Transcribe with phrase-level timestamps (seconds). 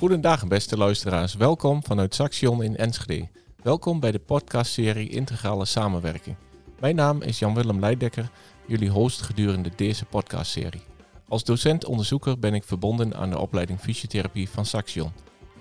[0.00, 3.28] Goedendag beste luisteraars, welkom vanuit Saxion in Enschede.
[3.62, 6.36] Welkom bij de podcastserie Integrale Samenwerking.
[6.78, 8.30] Mijn naam is Jan-Willem Leidekker,
[8.66, 10.82] jullie host gedurende deze podcastserie.
[11.28, 15.12] Als docent-onderzoeker ben ik verbonden aan de opleiding fysiotherapie van Saxion.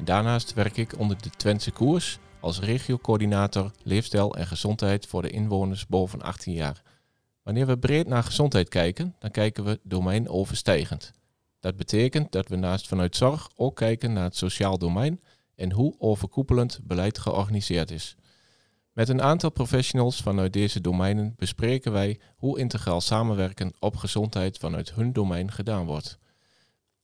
[0.04, 5.88] Daarnaast werk ik onder de Twentse koers als regiocoördinator leefstijl en gezondheid voor de inwoners
[5.88, 6.82] boven 18 jaar.
[7.44, 11.12] Wanneer we breed naar gezondheid kijken, dan kijken we domeinoverstijgend.
[11.60, 15.22] Dat betekent dat we naast vanuit zorg ook kijken naar het sociaal domein
[15.56, 18.16] en hoe overkoepelend beleid georganiseerd is.
[18.94, 24.94] Met een aantal professionals vanuit deze domeinen bespreken wij hoe integraal samenwerken op gezondheid vanuit
[24.94, 26.18] hun domein gedaan wordt.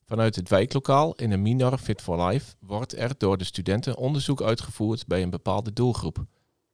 [0.06, 4.42] Vanuit het wijklokaal in een Minor Fit for Life wordt er door de studenten onderzoek
[4.42, 6.26] uitgevoerd bij een bepaalde doelgroep.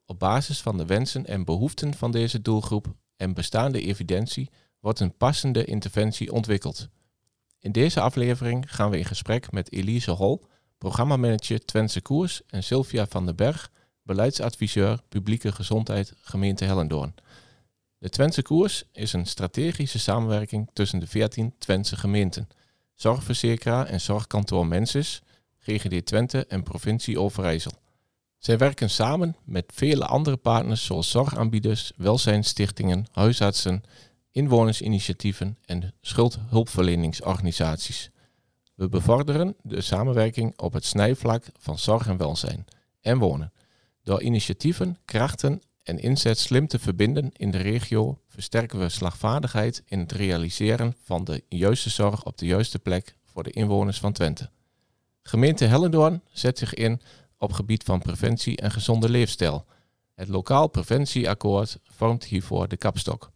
[0.05, 5.17] Op basis van de wensen en behoeften van deze doelgroep en bestaande evidentie wordt een
[5.17, 6.89] passende interventie ontwikkeld.
[7.61, 10.45] In deze aflevering gaan we in gesprek met Elise Hol,
[10.77, 13.71] programmamanager Twentse Koers en Sylvia van den Berg,
[14.03, 17.15] beleidsadviseur publieke gezondheid gemeente Hellendoorn.
[17.97, 22.47] De Twentse Koers is een strategische samenwerking tussen de 14 Twentse gemeenten,
[22.93, 25.21] zorgverzekeraar en zorgkantoor Mensis,
[25.59, 27.73] GGD Twente en provincie Overijssel.
[28.37, 33.83] Zij werken samen met vele andere partners zoals zorgaanbieders, welzijnsstichtingen, huisartsen,
[34.31, 38.11] inwonersinitiatieven en schuldhulpverleningsorganisaties.
[38.75, 42.65] We bevorderen de samenwerking op het snijvlak van zorg en welzijn
[43.01, 43.53] en wonen.
[44.03, 49.99] Door initiatieven, krachten en inzet slim te verbinden in de regio versterken we slagvaardigheid in
[49.99, 54.49] het realiseren van de juiste zorg op de juiste plek voor de inwoners van Twente.
[55.21, 57.01] Gemeente Hellendoorn zet zich in
[57.37, 59.65] op gebied van preventie en gezonde leefstijl.
[60.15, 63.30] Het lokaal preventieakkoord vormt hiervoor de kapstok.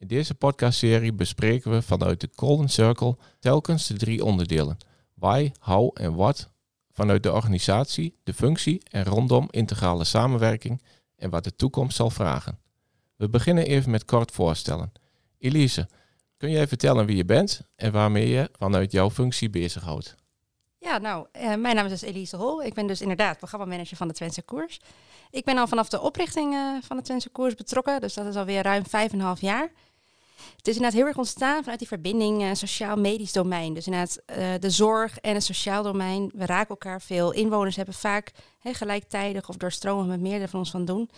[0.00, 4.76] In deze podcastserie bespreken we vanuit de Golden Circle telkens de drie onderdelen:
[5.14, 6.50] why, how en what
[6.92, 10.82] vanuit de organisatie, de functie en rondom integrale samenwerking
[11.16, 12.58] en wat de toekomst zal vragen.
[13.16, 14.92] We beginnen even met kort voorstellen.
[15.38, 15.88] Elise,
[16.36, 20.14] kun jij vertellen wie je bent en waarmee je vanuit jouw functie bezighoudt?
[20.78, 22.62] Ja, nou, eh, mijn naam is dus Elise Hol.
[22.62, 24.80] Ik ben dus inderdaad programmamanager van de Twentse Koers.
[25.30, 28.36] Ik ben al vanaf de oprichting uh, van de Twentse Koers betrokken, dus dat is
[28.36, 29.70] alweer ruim vijf en een half jaar.
[30.56, 33.74] Het is inderdaad heel erg ontstaan vanuit die verbinding uh, sociaal-medisch domein.
[33.74, 36.30] Dus inderdaad uh, de zorg en het sociaal domein.
[36.34, 37.32] We raken elkaar veel.
[37.32, 41.10] Inwoners hebben vaak he, gelijktijdig of doorstromen met meerdere van ons van doen.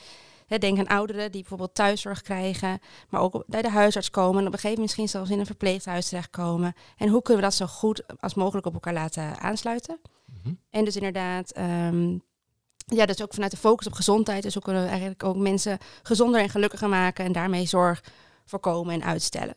[0.47, 4.41] He, denk aan ouderen die bijvoorbeeld thuiszorg krijgen, maar ook bij de huisarts komen.
[4.41, 6.75] En op een gegeven moment misschien zelfs in een verpleeghuis terechtkomen.
[6.97, 10.00] En hoe kunnen we dat zo goed als mogelijk op elkaar laten aansluiten?
[10.27, 10.59] Mm -hmm.
[10.71, 11.59] En dus inderdaad...
[11.59, 12.22] Um,
[12.87, 14.43] ja, dus ook vanuit de focus op gezondheid.
[14.43, 18.03] Dus hoe kunnen we eigenlijk ook mensen gezonder en gelukkiger maken en daarmee zorg
[18.44, 19.56] voorkomen en uitstellen.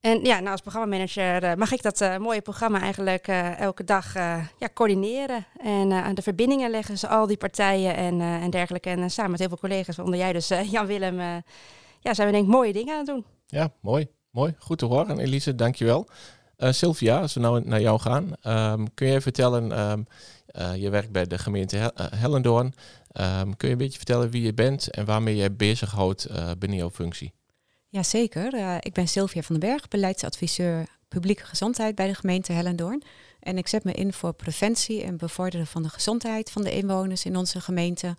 [0.00, 3.84] En ja, nou als programmamanager uh, mag ik dat uh, mooie programma eigenlijk uh, elke
[3.84, 5.46] dag ja, coördineren.
[5.56, 8.90] En aan de verbindingen leggen tussen al die partijen en, en dergelijke.
[8.90, 11.18] En samen met heel veel collega's, onder jij dus Jan-Willem,
[12.00, 13.24] ja, zijn we denk ik mooie dingen aan het doen.
[13.46, 14.08] Ja, mooi.
[14.30, 14.54] Mooi.
[14.58, 15.18] Goed te horen.
[15.18, 16.06] Elise, dankjewel.
[16.56, 18.32] Sylvia, als we nou naar jou gaan,
[18.72, 20.06] um, kun jij vertellen, um,
[20.74, 22.66] je werkt bij de gemeente Hel Hellendoorn.
[23.12, 26.90] Um, kun je een beetje vertellen wie je bent en waarmee jij bezighoudt binnen jouw
[26.90, 27.32] functie?
[27.92, 33.02] Jazeker, uh, ik ben Sylvia van den Berg, beleidsadviseur publieke gezondheid bij de gemeente Hellendoorn.
[33.40, 37.24] En ik zet me in voor preventie en bevorderen van de gezondheid van de inwoners
[37.24, 38.16] in onze gemeente.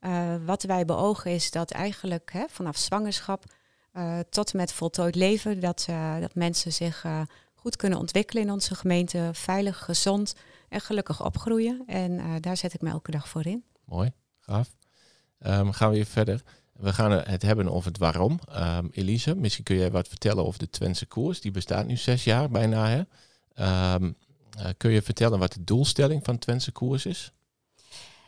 [0.00, 3.44] Uh, wat wij beogen is dat eigenlijk hè, vanaf zwangerschap
[3.92, 5.86] uh, tot en met voltooid leven, dat,
[6.20, 7.06] dat mensen zich
[7.54, 10.34] goed kunnen ontwikkelen in onze gemeente, veilig, gezond
[10.68, 11.82] en gelukkig opgroeien.
[11.86, 13.64] En daar zet ik me elke dag voor in.
[13.84, 14.68] Mooi, gaaf.
[15.46, 16.42] Um, gaan we even verder.
[16.78, 18.38] We gaan het hebben over het waarom.
[18.56, 21.40] Um, Elise, misschien kun jij wat vertellen over de Twentse koers.
[21.40, 22.88] Die bestaat nu zes jaar bijna.
[22.88, 22.98] Hè?
[23.94, 24.16] Um,
[24.58, 27.32] uh, kun je vertellen wat de doelstelling van Twentse koers is?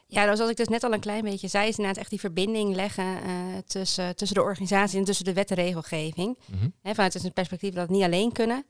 [0.06, 2.20] Ja, nou, zoals ik dus net al een klein beetje zei, is inderdaad echt die
[2.20, 3.32] verbinding leggen uh,
[3.66, 6.38] tussen, tussen de organisatie en tussen de wet en regelgeving.
[6.46, 6.72] Mm -hmm.
[6.82, 8.64] He, vanuit het perspectief dat we niet alleen kunnen.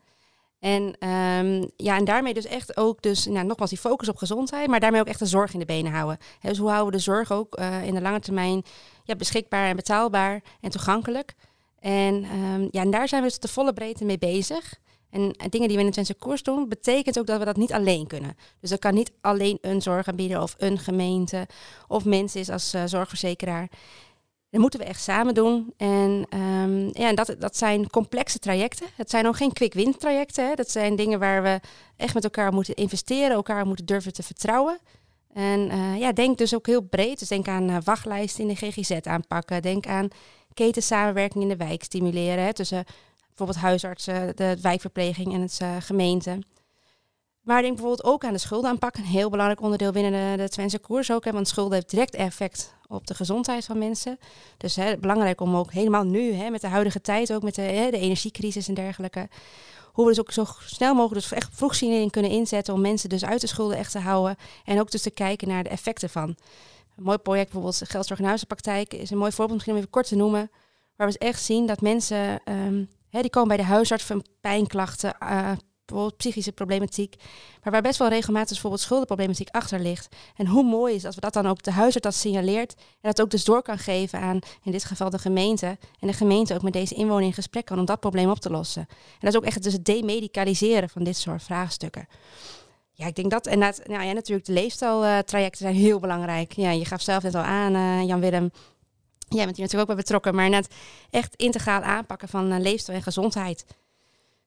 [0.60, 4.68] En, um, ja, en daarmee dus echt ook, dus, nou, nogmaals, die focus op gezondheid,
[4.68, 6.18] maar daarmee ook echt de zorg in de benen houden.
[6.41, 8.62] Dus hoe houden we de zorg ook uh, in de lange termijn
[9.04, 11.34] ja, beschikbaar en betaalbaar en toegankelijk?
[11.78, 14.78] En, um, ja, en daar zijn we dus de volle breedte mee bezig.
[15.10, 17.57] En, en dingen die we in de Twentse koers doen, betekent ook dat we dat
[17.57, 18.36] niet alleen kunnen.
[18.60, 21.47] Dus dat kan niet alleen een zorgaanbieder of een gemeente
[21.89, 23.68] of mensen is als uh, zorgverzekeraar.
[24.50, 25.74] Dat moeten we echt samen doen.
[25.76, 28.86] En, um, ja, dat, dat zijn complexe trajecten.
[28.94, 30.48] Het zijn ook geen quick-win trajecten.
[30.48, 30.54] Hè.
[30.54, 31.60] Dat zijn dingen waar we
[31.97, 34.78] echt met elkaar moeten investeren, elkaar moeten durven te vertrouwen.
[35.32, 37.18] En uh, ja, denk dus ook heel breed.
[37.18, 39.62] Dus denk aan uh, wachtlijsten in de GGZ aanpakken.
[39.62, 40.08] Denk aan
[40.54, 42.44] ketensamenwerking in de wijk stimuleren.
[42.44, 42.84] Hè, tussen
[43.28, 46.38] bijvoorbeeld huisartsen, de wijkverpleging en het uh, gemeente.
[47.50, 48.97] Maar denk bijvoorbeeld ook aan de schuldenaanpak.
[48.97, 51.24] Een heel belangrijk onderdeel binnen de, de Twentse koers ook.
[51.24, 54.18] Hè, want schulden heeft direct effect op de gezondheid van mensen.
[54.56, 57.62] Dus hè, belangrijk om ook helemaal nu, hè, met de huidige tijd, ook met de,
[57.62, 59.28] hè, de energiecrisis en dergelijke.
[59.92, 63.24] Hoe we dus ook zo snel mogelijk dus echt vroegsignering kunnen inzetten om mensen dus
[63.24, 64.36] uit de schulden echt te houden.
[64.64, 66.28] En ook dus te kijken naar de effecten van.
[66.97, 70.08] Een mooi project, bijvoorbeeld geldzorg en huizenpraktijk, is een mooi voorbeeld, misschien om even kort
[70.08, 70.50] te noemen.
[70.97, 74.24] Waar we dus echt zien dat mensen, um, hè, die komen bij de huisarts van
[74.41, 75.50] pijnklachten, uh,
[75.91, 77.15] bijvoorbeeld psychische problematiek,
[77.63, 80.16] maar waar best wel regelmatig bijvoorbeeld schuldenproblematiek achter ligt.
[80.37, 83.21] En hoe mooi is dat we dat dan ook de huisarts dat signaleert en dat
[83.21, 86.63] ook dus door kan geven aan in dit geval de gemeente en de gemeente ook
[86.63, 88.87] met deze inwoner in gesprek kan om dat probleem op te lossen.
[88.89, 92.09] En dat is ook echt dus het demedicaliseren van dit soort vraagstukken.
[92.93, 93.47] Ja, ik denk dat.
[93.47, 96.53] En nou ja, natuurlijk, de leefstijltrajecten zijn heel belangrijk.
[96.53, 98.51] Ja, je gaf zelf net al aan, uh, Jan-Willem.
[99.28, 100.75] Jij bent hier natuurlijk ook bij betrokken, maar net
[101.10, 103.65] echt integraal aanpakken van uh, leefstijl en gezondheid.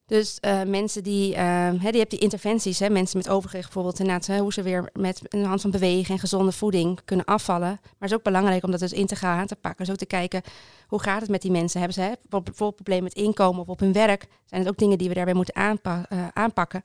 [0.05, 1.37] Dus uh, mensen die, uh,
[1.81, 4.89] hè, die hebt die interventies, hè, mensen met overgewicht bijvoorbeeld, inderdaad, hè, hoe ze weer
[4.93, 7.67] met een hand van bewegen en gezonde voeding kunnen afvallen.
[7.67, 9.85] Maar het is ook belangrijk om dat dus integraal aan te pakken.
[9.85, 10.41] Dus ook te kijken,
[10.87, 11.79] hoe gaat het met die mensen?
[11.79, 14.27] Hebben ze hè, bijvoorbeeld problemen met inkomen of op hun werk?
[14.45, 16.83] Zijn het ook dingen die we daarbij moeten aanpa uh, aanpakken?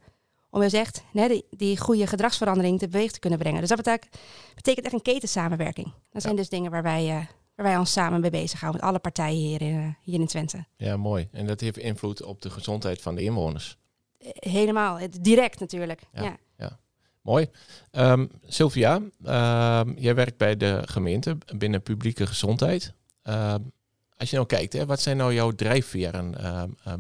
[0.51, 3.61] Om dus echt hè, die, die, goede gedragsverandering te beweeg te kunnen brengen.
[3.61, 4.17] Dus dat betekent,
[4.55, 5.93] betekent echt een ketensamenwerking.
[6.13, 7.29] Dat zijn dus dingen waar wij
[7.59, 10.65] waar wij ons samen mee bezighouden met alle partijen hier in, hier in Twente.
[10.77, 11.29] Ja, mooi.
[11.33, 13.77] En dat heeft invloed op de gezondheid van de inwoners.
[14.19, 16.01] Helemaal, direct natuurlijk.
[16.13, 16.37] Ja, ja.
[16.57, 16.79] ja.
[17.23, 17.51] Mooi.
[17.93, 22.93] Um, Sylvia, um, jij werkt bij de gemeente binnen publieke gezondheid.
[23.23, 23.73] Um,
[24.17, 26.35] als je nou kijkt, hè, wat zijn nou jouw drijfveren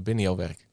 [0.00, 0.66] binnen jouw werk?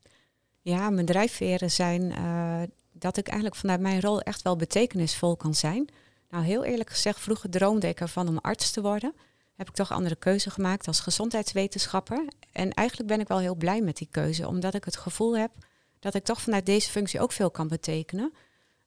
[0.61, 2.61] Ja, mijn drijfveren zijn uh,
[2.91, 5.89] dat ik eigenlijk vanuit mijn rol echt wel betekenisvol kan zijn.
[6.29, 9.13] Nou, heel eerlijk gezegd, vroeger droomde ik ervan om arts te worden
[9.55, 12.27] heb ik toch andere keuze gemaakt als gezondheidswetenschapper.
[12.51, 15.51] En eigenlijk ben ik wel heel blij met die keuze, omdat ik het gevoel heb
[15.99, 18.33] dat ik toch vanuit deze functie ook veel kan betekenen.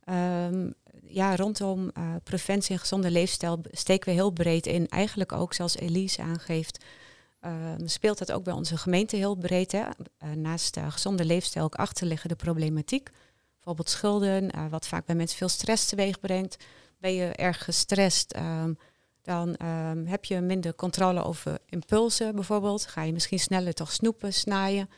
[0.05, 4.89] Um, ja, rondom uh, preventie en gezonde leefstijl steken we heel breed in.
[4.89, 6.85] Eigenlijk ook, zoals Elise aangeeft,
[7.41, 9.73] um, speelt dat ook bij onze gemeente heel breed.
[9.73, 9.81] Hè?
[9.81, 13.11] Uh, naast uh, gezonde leefstijl ook achterliggende problematiek.
[13.55, 16.65] Bijvoorbeeld schulden, wat vaak bij mensen veel stress teweeg brengt.
[16.99, 18.37] Ben je erg gestrest?
[18.37, 18.79] Um,
[19.29, 22.87] dan um, heb je minder controle over impulsen bijvoorbeeld.
[22.87, 24.91] Ga je misschien sneller toch snoepen, snijden.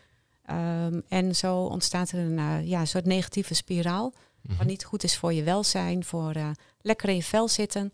[0.50, 4.12] Um, en zo ontstaat er een uh, ja, soort negatieve spiraal.
[4.59, 6.50] Wat niet goed is voor je welzijn, voor uh,
[6.81, 7.93] lekker in je vel zitten.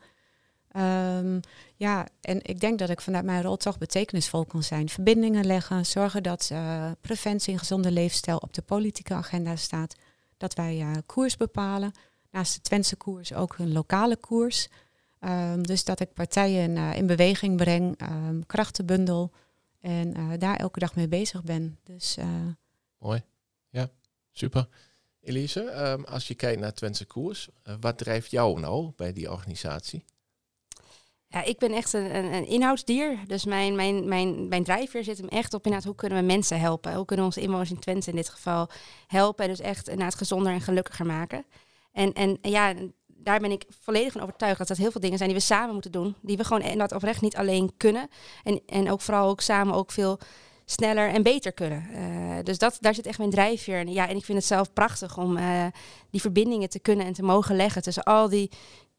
[0.76, 1.40] Um,
[1.76, 4.88] ja, en ik denk dat ik vanuit mijn rol toch betekenisvol kan zijn.
[4.88, 9.94] Verbindingen leggen, zorgen dat uh, preventie en gezonde leefstijl op de politieke agenda staat.
[10.36, 11.92] Dat wij koers bepalen.
[12.30, 14.68] Naast de Twentse koers ook een lokale koers.
[15.26, 19.32] Um, dus dat ik partijen uh, in beweging breng, um, krachten bundel
[19.80, 21.78] en uh, daar elke dag mee bezig ben.
[21.84, 22.26] Dus, uh...
[22.98, 23.22] Mooi,
[23.68, 23.88] ja,
[24.32, 24.68] super.
[25.20, 27.48] Elise, um, als je kijkt naar Twentse Koers,
[27.80, 30.04] wat drijft jou nou bij die organisatie?
[31.28, 33.18] Ja, ik ben echt een, een, een, inhoudsdier.
[33.26, 36.60] Dus mijn, mijn, mijn, mijn drijfveer zit hem echt op inderdaad hoe kunnen we mensen
[36.60, 36.94] helpen.
[36.94, 38.68] Hoe kunnen we onze inwoners in Twente in dit geval
[39.06, 39.44] helpen.
[39.44, 41.44] En dus echt inderdaad gezonder en gelukkiger maken.
[41.92, 42.74] En, en ja,
[43.26, 45.72] daar ben ik volledig van overtuigd dat dat heel veel dingen zijn die we samen
[45.72, 46.14] moeten doen.
[46.20, 48.08] Die we gewoon en dat oprecht niet alleen kunnen.
[48.44, 50.18] En, en ook vooral ook samen ook veel
[50.64, 51.86] sneller en beter kunnen.
[51.92, 53.92] Uh, dus dat, daar zit echt mijn drijfveer in.
[53.92, 55.66] Ja, en ik vind het zelf prachtig om uh,
[56.10, 58.50] die verbindingen te kunnen en te mogen leggen tussen al die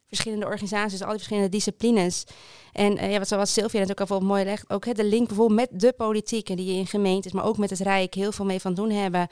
[0.07, 2.23] verschillende organisaties, al die verschillende disciplines.
[2.71, 5.27] En uh, ja, wat zoals Sylvia natuurlijk al bijvoorbeeld mooi legt, ook hè, de link
[5.27, 8.45] bijvoorbeeld met de politiek en die in gemeentes, maar ook met het Rijk heel veel
[8.45, 9.27] mee van doen hebben.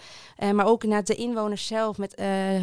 [0.53, 2.15] maar ook naar de inwoners zelf met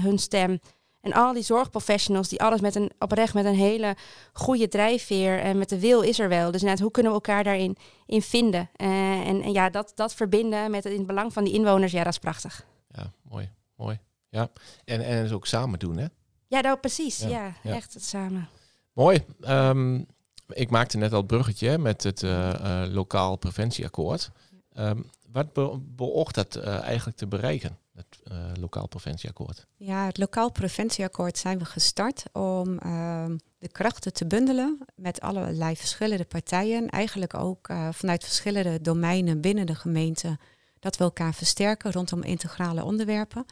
[0.03, 0.61] hun stem.
[1.03, 3.97] En al die zorgprofessionals die alles met een oprecht met een hele
[4.33, 6.51] goede drijfveer en met de wil is er wel.
[6.51, 8.71] Dus inderdaad, hoe kunnen we elkaar daarin in vinden?
[8.77, 8.89] Uh,
[9.29, 12.05] en, en, ja, dat, dat verbinden met het in het belang van die inwoners, ja,
[12.05, 12.67] dat is prachtig.
[12.89, 13.99] Ja, mooi, mooi.
[14.29, 14.51] Ja,
[14.85, 16.07] en, en het ook samen doen, hè?
[16.47, 17.19] Ja, nou precies.
[17.19, 18.49] Ja, ja, echt het samen.
[18.93, 19.25] Mooi.
[19.41, 20.07] Um,
[20.49, 24.31] ik maakte net al het bruggetje met het uh, uh, lokaal preventieakkoord.
[24.79, 27.79] Um, wat be beoogt dat eigenlijk te bereiken?
[27.93, 29.67] Het uh, lokaal preventieakkoord?
[29.77, 33.25] Ja, het lokaal preventieakkoord zijn we gestart om uh,
[33.59, 36.89] de krachten te bundelen met allerlei verschillende partijen.
[36.89, 40.39] Eigenlijk ook uh, vanuit verschillende domeinen binnen de gemeente.
[40.79, 43.45] Dat we elkaar versterken rondom integrale onderwerpen.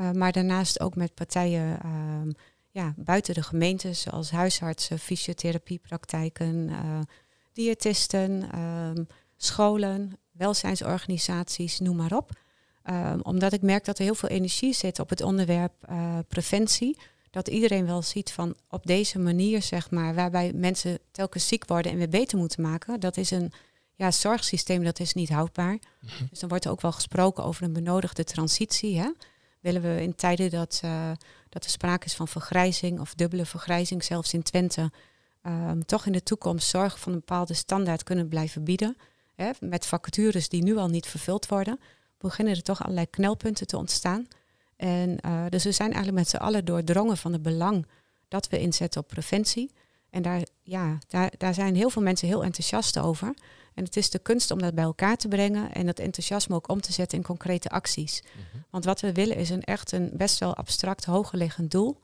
[0.00, 2.30] Uh, maar daarnaast ook met partijen ehm,
[2.70, 6.70] ja, buiten de gemeente, zoals huisartsen, fysiotherapiepraktijken,
[7.52, 9.04] diëtisten, ehm,
[9.36, 12.30] scholen, welzijnsorganisaties, noem maar op.
[12.90, 16.98] Um, omdat ik merk dat er heel veel energie zit op het onderwerp uh, preventie.
[17.30, 21.92] Dat iedereen wel ziet van op deze manier, zeg maar, waarbij mensen telkens ziek worden
[21.92, 23.00] en weer beter moeten maken.
[23.00, 23.52] Dat is een
[23.94, 25.78] ja, zorgsysteem dat is niet houdbaar.
[26.00, 26.24] Mhm.
[26.30, 28.98] Dus dan wordt er ook wel gesproken over een benodigde transitie.
[28.98, 29.10] Hè?
[29.60, 31.10] Willen we in tijden dat, uh,
[31.48, 34.92] dat er sprake is van vergrijzing of dubbele vergrijzing, zelfs in Twente,
[35.42, 38.96] ehm, toch in de toekomst zorg van een bepaalde standaard kunnen blijven bieden.
[39.34, 41.80] Hè, met vacatures die nu al niet vervuld worden,
[42.26, 44.28] beginnen er toch allerlei knelpunten te ontstaan.
[44.76, 47.86] En uh, dus we zijn eigenlijk met z'n allen doordrongen van het belang
[48.28, 49.72] dat we inzetten op preventie.
[50.10, 53.34] En daar, ja, daar, daar zijn heel veel mensen heel enthousiast over.
[53.74, 56.68] En het is de kunst om dat bij elkaar te brengen en dat enthousiasme ook
[56.68, 58.22] om te zetten in concrete acties.
[58.22, 58.62] Mhm.
[58.70, 61.98] Want wat we willen is een echt een best wel abstract, hogerliggend doel.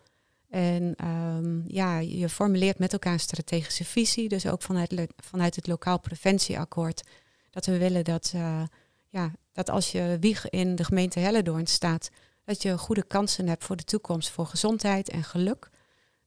[0.51, 5.67] En um, ja, je formuleert met elkaar een strategische visie, dus ook vanuit, vanuit het
[5.67, 7.03] lokaal preventieakkoord.
[7.51, 8.63] Dat we willen dat, uh,
[9.09, 12.11] ja, dat als je wieg in de gemeente Hellendoorn staat,
[12.45, 15.71] dat je goede kansen hebt voor de toekomst, voor gezondheid en geluk.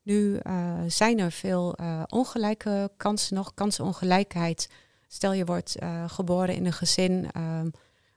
[0.01, 4.69] Nu uh, zijn er veel uh, ongelijke kansen nog, kansenongelijkheid.
[5.07, 7.69] Stel je wordt uh, geboren in een gezin ehm,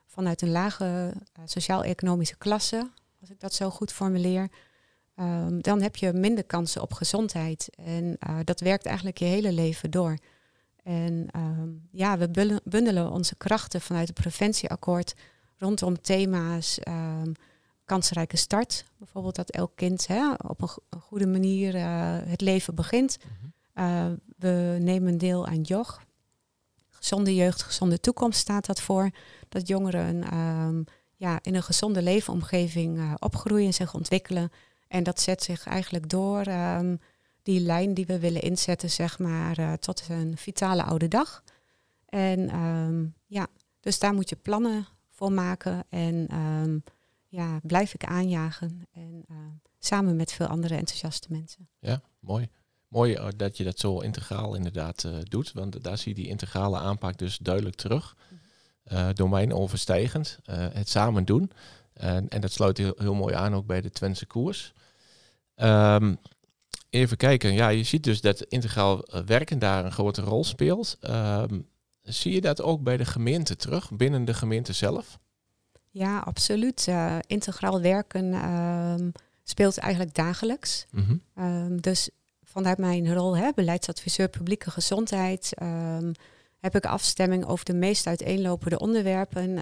[0.07, 1.13] vanuit een lage
[1.45, 4.49] sociaal-economische klasse, als ik dat zo goed formuleer.
[5.17, 7.69] Um, dan heb je minder kansen op gezondheid.
[7.77, 10.17] En dat werkt eigenlijk je hele leven door.
[10.89, 15.15] En um, ja, we bundelen onze krachten vanuit het preventieakkoord
[15.57, 16.79] rondom thema's
[17.85, 18.85] kansrijke start.
[18.99, 23.19] Bijvoorbeeld dat elk kind hè, op een, goede manier uh, het leven begint.
[23.75, 26.01] Uh, we nemen deel aan JOG.
[26.89, 29.11] Gezonde jeugd, gezonde toekomst staat dat voor.
[29.49, 30.85] Dat jongeren um,
[31.17, 34.51] ja, in een gezonde leefomgeving uh, opgroeien en zich ontwikkelen.
[34.89, 36.45] En dat zet zich eigenlijk door
[37.49, 41.43] die lijn die we willen inzetten, zeg maar, tot een vitale oude dag.
[42.09, 43.47] En um, ja,
[43.81, 45.85] dus daar moet je plannen voor maken.
[45.89, 46.27] En
[47.29, 48.87] ja, blijf ik aanjagen.
[48.93, 49.37] En uh,
[49.79, 51.69] samen met veel andere enthousiaste mensen.
[51.79, 52.49] Ja, mooi.
[52.89, 55.53] Mooi uh, dat je dat zo integraal inderdaad uh, doet.
[55.53, 58.17] Want daar zie je die integrale aanpak dus duidelijk terug.
[58.93, 60.39] Uh, domein overstijgend.
[60.51, 61.51] het samen doen.
[62.29, 64.73] en dat sluit heel, heel mooi aan ook bij de Twentse koers.
[65.57, 66.19] Um,
[66.91, 67.53] even kijken.
[67.53, 70.99] Ja, je ziet dus dat integraal werken daar een grote rol speelt.
[71.11, 71.67] Um,
[72.03, 75.19] zie je dat ook bij de gemeente terug, binnen de gemeente zelf?
[75.91, 76.87] Ja, absoluut.
[76.89, 80.87] Uh, integraal werken um, speelt eigenlijk dagelijks.
[80.91, 82.11] Mm um, dus
[82.45, 85.53] vanuit mijn rol, hè, beleidsadviseur publieke gezondheid,
[86.59, 89.59] heb ik afstemming over de meest uiteenlopende onderwerpen.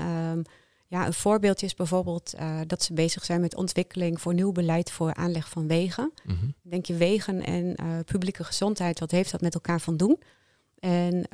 [0.88, 4.90] Ja, een voorbeeldje is bijvoorbeeld uh, dat ze bezig zijn met ontwikkeling voor nieuw beleid
[4.90, 6.12] voor aanleg van wegen.
[6.24, 6.54] Mm -hmm.
[6.62, 10.22] Denk je wegen en uh, publieke gezondheid, wat heeft dat met elkaar van doen?
[10.78, 11.26] En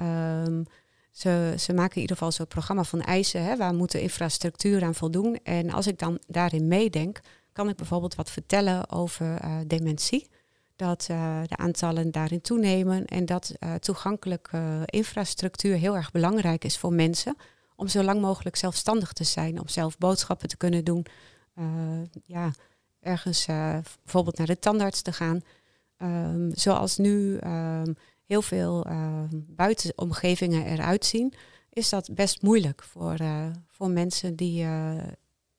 [1.10, 4.84] ze, ze maken in ieder geval zo'n programma van eisen, hè, waar moet de infrastructuur
[4.84, 5.38] aan voldoen.
[5.42, 7.20] En als ik dan daarin meedenk,
[7.52, 10.28] kan ik bijvoorbeeld wat vertellen over uh, dementie.
[10.76, 11.02] Dat
[11.46, 17.36] de aantallen daarin toenemen en dat toegankelijke infrastructuur heel erg belangrijk is voor mensen.
[17.82, 21.06] Om zo lang mogelijk zelfstandig te zijn, om zelf boodschappen te kunnen doen.
[22.24, 22.50] ja,
[23.00, 23.46] ergens
[24.02, 25.40] bijvoorbeeld naar de tandarts te gaan.
[25.98, 27.96] Um, zoals nu um,
[28.26, 31.32] heel veel uh, buitenomgevingen eruit zien,
[31.70, 34.64] is dat best moeilijk voor, uh, voor mensen die,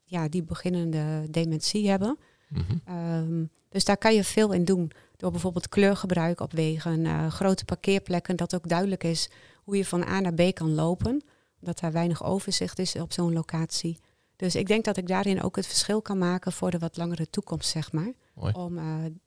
[0.04, 2.18] ja, die beginnende dementie hebben.
[2.50, 2.98] Mm -hmm.
[2.98, 4.92] um, dus daar kan je veel in doen.
[5.18, 9.30] Door bijvoorbeeld kleurgebruik op wegen, uh, grote parkeerplekken, dat ook duidelijk is
[9.64, 11.24] hoe je van A naar B kan lopen.
[11.64, 14.00] Dat daar weinig overzicht is op zo'n locatie.
[14.36, 17.30] Dus ik denk dat ik daarin ook het verschil kan maken voor de wat langere
[17.30, 18.14] toekomst, zeg maar.
[18.34, 18.54] Mooi.
[18.54, 18.76] Om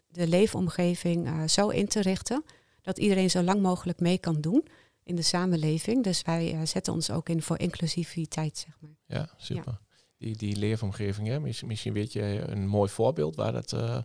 [0.09, 2.45] de leefomgeving zo in te richten
[2.83, 4.65] dat iedereen zo lang mogelijk mee kan doen
[5.03, 6.05] in de samenleving.
[6.05, 8.97] Dus wij uh, zetten ons ook in voor inclusiviteit, zeg maar.
[9.07, 9.81] Ja, super.
[10.19, 11.41] Die, die leefomgeving, hè?
[11.41, 13.99] Misschien, weet je een mooi voorbeeld waar dat uh,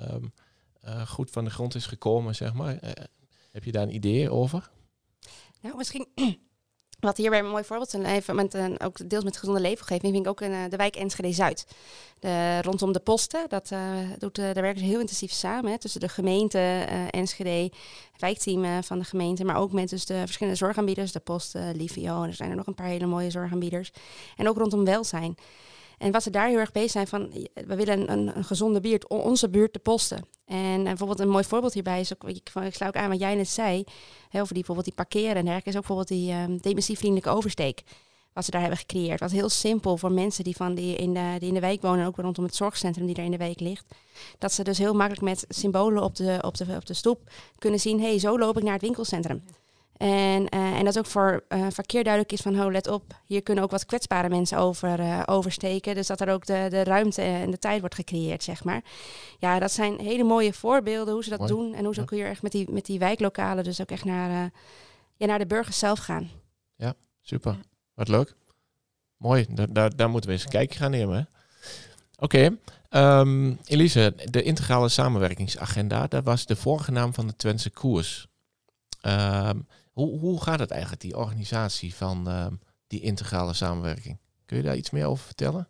[0.00, 0.32] um,
[0.84, 2.78] uh, goed van de grond is gekomen, zeg maar.
[3.52, 4.70] heb je daar een idee over?
[5.60, 6.06] Nou, misschien
[7.00, 10.24] wat hierbij een mooi voorbeeld zijn, even met een, ook deels met gezonde leefomgeving, vind
[10.24, 11.66] ik ook in uh, de wijk Enschede Zuid.
[12.18, 13.80] De, rondom de posten, dat uh,
[14.18, 16.58] doet, uh, daar werken ze heel intensief samen hè, tussen de gemeente
[17.10, 17.50] Enschede,
[18.12, 22.22] het wijkteam van de gemeente, maar ook met dus de verschillende zorgaanbieders, de post, Livio,
[22.22, 23.92] en er zijn er nog een paar hele mooie zorgaanbieders.
[24.36, 25.36] En ook rondom welzijn.
[26.04, 27.30] En wat ze daar heel erg bezig zijn van,
[27.66, 30.24] we willen een, een gezonde buurt, onze buurt te posten.
[30.46, 33.34] En bijvoorbeeld een mooi voorbeeld hierbij is ook, ik, ik sluit ook aan wat jij
[33.34, 33.84] net zei,
[34.28, 37.82] heel over die bijvoorbeeld die parkeren en dergelijke, is ook bijvoorbeeld die um, dementievriendelijke oversteek.
[38.32, 39.20] Wat ze daar hebben gecreëerd.
[39.20, 42.06] Wat heel simpel voor mensen die, van die, in de, die in de wijk wonen,
[42.06, 43.84] ook rondom het zorgcentrum die daar in de wijk ligt.
[44.38, 47.80] Dat ze dus heel makkelijk met symbolen op de, op de, op de stoep kunnen
[47.80, 49.42] zien, hé, hey, zo loop ik naar het winkelcentrum.
[49.96, 53.42] En, uh, en dat ook voor uh, verkeer duidelijk is van, oh, let op, hier
[53.42, 55.94] kunnen ook wat kwetsbare mensen over, uh, oversteken.
[55.94, 58.82] Dus dat er ook de, de ruimte en de tijd wordt gecreëerd, zeg maar.
[59.38, 61.52] Ja, dat zijn hele mooie voorbeelden hoe ze dat Mooi.
[61.52, 61.74] doen.
[61.74, 62.06] En hoe ze ja.
[62.06, 64.50] ook hier echt met die, met die wijklokalen dus ook echt naar,
[65.16, 66.30] ja, naar de burgers zelf gaan.
[66.76, 67.58] Ja, super.
[67.94, 68.34] Wat leuk.
[69.16, 71.28] Mooi, daar, daar, daar moeten we eens een kijkje gaan nemen.
[72.18, 72.58] Oké.
[72.88, 78.26] Ehm, Elise, de integrale samenwerkingsagenda, dat was de vorige naam van de Twentse koers.
[79.00, 79.58] Ehm,
[79.94, 82.54] hoe, hoe gaat het eigenlijk, die organisatie van ehm,
[82.86, 84.18] die integrale samenwerking?
[84.46, 85.68] Kun je daar iets meer over vertellen?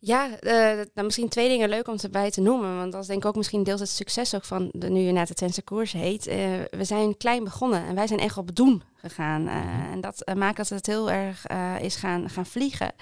[0.00, 2.76] Ja, uh, misschien twee dingen leuk om erbij te noemen.
[2.76, 5.26] Want dat is denk ik ook misschien deels het succes ook van de, nu naar
[5.26, 6.26] de Twentse koers heet.
[6.26, 6.34] Uh,
[6.70, 9.42] we zijn klein begonnen en wij zijn echt op doen gegaan.
[9.46, 9.54] Uh,
[9.92, 11.46] en dat maakt dat het heel erg
[11.80, 12.92] is gaan, gaan vliegen.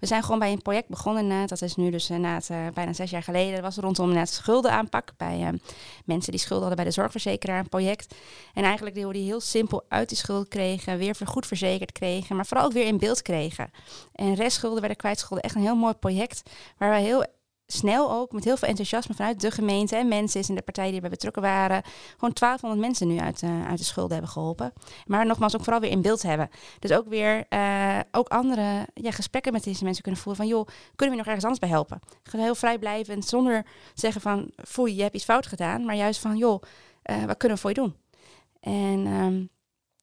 [0.00, 1.46] We zijn gewoon bij een project begonnen.
[1.46, 2.40] dat is nu dus na
[2.74, 3.52] bijna zes jaar geleden.
[3.54, 5.12] Dat was rondom net schuldenaanpak.
[5.16, 5.60] Bij
[6.04, 8.14] mensen die schulden hadden bij de zorgverzekeraar een project.
[8.54, 10.98] En eigenlijk die, die heel simpel uit die schuld kregen.
[10.98, 12.36] Weer goed verzekerd kregen.
[12.36, 13.70] Maar vooral ook weer in beeld kregen.
[14.14, 15.44] En restschulden werden kwijtschulden.
[15.44, 16.42] Echt een heel mooi project.
[16.78, 17.24] Waar wij heel
[17.72, 21.00] snel ook met heel veel enthousiasme vanuit de gemeente en mensen en de partijen die
[21.00, 21.82] erbij betrokken waren,
[22.16, 24.72] gewoon 1200 mensen nu uit, uh, uit de schulden hebben geholpen.
[25.06, 26.50] Maar nogmaals ook vooral weer in beeld hebben.
[26.78, 30.66] Dus ook weer uh, ook andere ja, gesprekken met deze mensen kunnen voeren van joh,
[30.96, 32.00] kunnen we nog ergens anders bij helpen?
[32.22, 36.36] Gewoon heel vrijblijvend, zonder zeggen van foei, je hebt iets fout gedaan, maar juist van
[36.36, 36.62] joh,
[37.10, 37.94] uh, wat kunnen we voor je doen?
[38.60, 39.50] En um,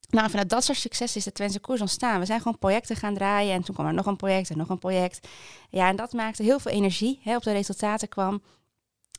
[0.07, 2.19] nou, vanuit dat soort succes is de Twentse koers ontstaan.
[2.19, 4.69] We zijn gewoon projecten gaan draaien en toen kwam er nog een project en nog
[4.69, 5.27] een project.
[5.69, 8.41] Ja, en dat maakte heel veel energie, hè, op de resultaten kwam.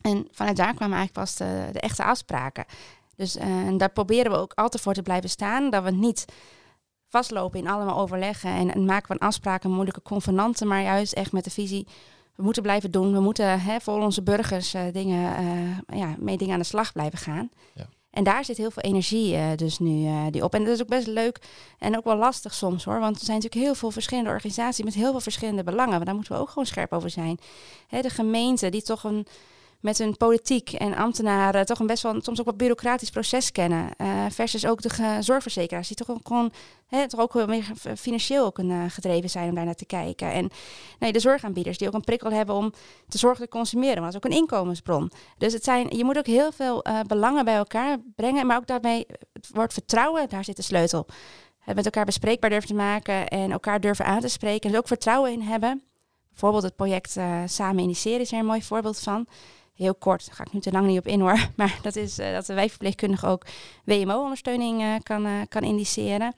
[0.02, 2.64] En vanuit daar kwamen eigenlijk pas de, echte afspraken.
[3.16, 5.70] Dus uh, daar proberen we ook altijd voor te blijven staan.
[5.70, 6.24] Dat we niet
[7.08, 11.44] vastlopen in allemaal overleggen en, en maken van afspraken moeilijke convenanten, maar juist echt met
[11.44, 11.86] de visie
[12.38, 13.12] we moeten blijven doen.
[13.12, 15.44] We moeten hè, voor onze burgers uh, dingen,
[15.90, 17.50] uh, ja, mee dingen aan de slag blijven gaan.
[17.74, 17.88] Ja.
[18.10, 20.54] En daar zit heel veel energie uh, dus nu uh, die op.
[20.54, 21.38] En dat is ook best leuk
[21.78, 23.00] en ook wel lastig soms hoor.
[23.00, 25.96] Want er zijn natuurlijk heel veel verschillende organisaties met heel veel verschillende belangen.
[25.96, 27.38] Maar daar moeten we ook gewoon scherp over zijn.
[27.88, 29.26] Hè, de gemeente die toch een
[29.80, 33.90] met hun politiek en ambtenaren toch een best wel soms ook wat bureaucratisch proces kennen.
[33.98, 36.52] Uh, versus ook de zorgverzekeraars die toch ook gewoon
[36.86, 37.64] hè, ook meer
[37.96, 40.32] financieel ook een, uh, gedreven zijn om daar naar te kijken.
[40.32, 40.50] En
[40.98, 42.72] nee, de zorgaanbieders die ook een prikkel hebben om
[43.08, 45.10] te zorgen te consumeren, want dat is ook een inkomensbron.
[45.38, 48.66] Dus het zijn, je moet ook heel veel uh, belangen bij elkaar brengen, maar ook
[48.66, 51.06] daarmee het woord vertrouwen, daar zit de sleutel.
[51.58, 54.80] Het met elkaar bespreekbaar durven te maken en elkaar durven aan te spreken en er
[54.80, 55.82] ook vertrouwen in hebben.
[56.28, 59.26] Bijvoorbeeld het project Samen Initiëren is er een mooi voorbeeld van
[59.78, 62.18] heel kort, daar ga ik nu te lang niet op in hoor, maar dat is
[62.18, 63.46] uh, dat de wijkverpleegkundige ook
[63.84, 66.34] WMO-ondersteuning uh, kan, uh, kan indiceren.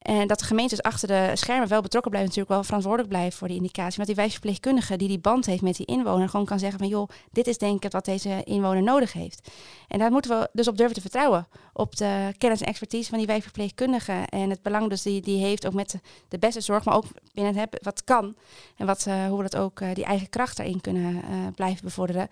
[0.00, 3.48] En dat de gemeentes achter de schermen wel betrokken blijven, natuurlijk wel verantwoordelijk blijven voor
[3.48, 3.96] die indicatie.
[3.96, 7.08] Want die wijkverpleegkundige die die band heeft met die inwoner, gewoon kan zeggen van joh,
[7.30, 9.50] dit is denk ik wat deze inwoner nodig heeft.
[9.88, 11.48] En daar moeten we dus op durven te vertrouwen.
[11.72, 14.12] Op de kennis en expertise van die wijkverpleegkundige.
[14.12, 17.56] En het belang dus die die heeft ook met de, beste zorg, maar ook binnen
[17.56, 18.36] het wat kan.
[18.76, 21.84] En wat, uh, hoe we dat ook uh, die eigen kracht erin kunnen uh, blijven
[21.84, 22.28] bevorderen.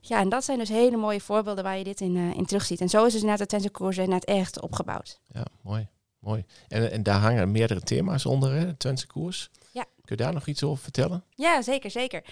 [0.00, 2.80] Ja, en dat zijn dus hele mooie voorbeelden waar je dit in, in terugziet.
[2.80, 5.20] En zo is dus inderdaad de Tensenkoers net echt opgebouwd.
[5.32, 6.44] Ja, mooi mooi.
[6.68, 9.50] En, en daar hangen meerdere thema's onder, hè, de Twentse koers.
[9.72, 9.84] Ja.
[10.04, 11.24] Kun je daar nog iets over vertellen?
[11.34, 12.22] Ja, zeker, zeker.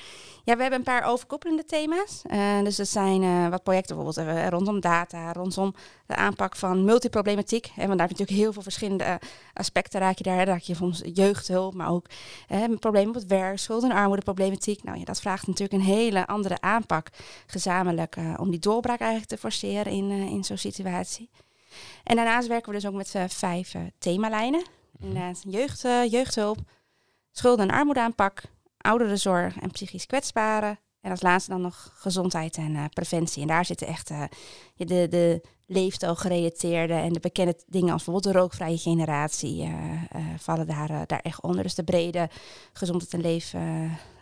[0.44, 2.22] Ja, we hebben een paar overkoepelende thema's.
[2.26, 5.74] Uh, dus dat zijn uh, wat projecten bijvoorbeeld uh, rondom data, rondom
[6.06, 7.66] de aanpak van multiproblematiek.
[7.66, 9.20] Hè, want daar heb je natuurlijk heel veel verschillende
[9.52, 10.46] aspecten raak je daar.
[10.46, 12.06] Raak je soms jeugdhulp, maar ook
[12.78, 14.82] problemen op het werk, schuld- en armoedeproblematiek.
[14.82, 17.08] Nou ja, dat vraagt natuurlijk een hele andere aanpak
[17.46, 21.30] gezamenlijk om die doorbraak eigenlijk te forceren in, in zo'n situatie.
[22.04, 24.60] En daarnaast werken we dus ook met uh, vijf uh, themalijnen.
[24.60, 26.58] Mm Inderdaad, jeugd, uh, jeugdhulp,
[27.30, 28.42] schulden- en armoedeaanpak,
[28.78, 30.78] ouderenzorg en psychisch kwetsbaren.
[31.00, 33.42] En als laatste dan nog gezondheid en preventie.
[33.42, 34.08] En daar zitten echt
[34.76, 39.70] de, de leefstijlgerelateerde en de bekende dingen als bijvoorbeeld de rookvrije generatie
[40.36, 41.62] vallen daar, daar echt onder.
[41.62, 42.28] Dus de brede
[42.72, 43.54] gezondheid en leef,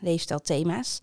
[0.01, 1.01] leefstijlthema's.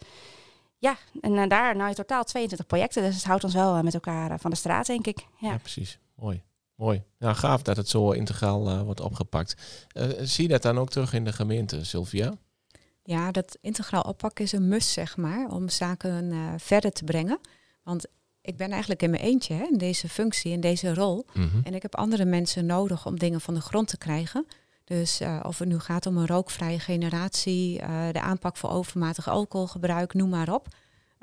[0.81, 3.03] Ja, en daar nou in totaal 22 projecten.
[3.03, 5.17] Dus het houdt ons wel met elkaar van de straat, denk ik.
[5.37, 5.99] Ja, ja precies.
[6.21, 6.43] Mooi.
[6.75, 7.03] Mooi.
[7.17, 9.55] Ja, gaaf dat het zo integraal uh, wordt opgepakt.
[9.93, 12.33] Uh, zie je dat dan ook terug in de gemeente, Sylvia?
[13.03, 17.39] Ja, dat integraal oppakken is een must, zeg maar, om zaken uh, verder te brengen.
[17.83, 18.05] Want
[18.41, 21.25] ik ben eigenlijk in mijn eentje hè, in deze functie, in deze rol.
[21.33, 21.61] Mm -hmm.
[21.63, 24.47] En ik heb andere mensen nodig om dingen van de grond te krijgen.
[24.83, 27.77] Dus of het nu gaat om een rookvrije generatie,
[28.11, 30.67] de aanpak voor overmatig alcoholgebruik, noem maar op.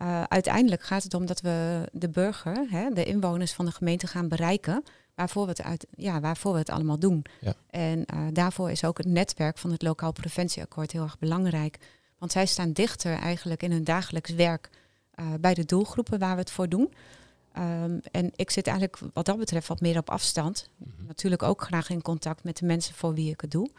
[0.03, 4.07] Uh, uiteindelijk gaat het om dat we de burger, hè, de inwoners van de gemeente
[4.07, 4.83] gaan bereiken
[5.15, 7.25] waarvoor we het, uit, ja, waarvoor we het allemaal doen.
[7.41, 7.55] Ja.
[7.71, 11.79] En uh, daarvoor is ook het netwerk van het Lokaal Preventieakkoord heel erg belangrijk.
[12.19, 14.71] Want zij staan dichter eigenlijk in hun dagelijks werk
[15.15, 16.93] uh, bij de doelgroepen waar we het voor doen.
[17.59, 20.69] Um, en ik zit eigenlijk wat dat betreft wat meer op afstand.
[20.77, 21.07] Mm -hmm.
[21.07, 23.71] Natuurlijk ook graag in contact met de mensen voor wie ik het doe.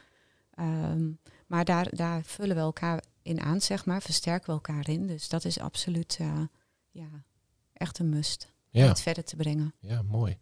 [0.59, 5.07] Um, maar daar, daar vullen we elkaar in aan, zeg maar, versterken we elkaar in.
[5.07, 6.41] Dus dat is absoluut uh,
[6.89, 7.23] ja,
[7.73, 8.83] echt een must ja.
[8.83, 9.73] om het verder te brengen.
[9.79, 10.37] Ja, mooi.